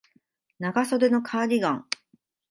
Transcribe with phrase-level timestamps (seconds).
[0.57, 1.85] 長袖のカーディガン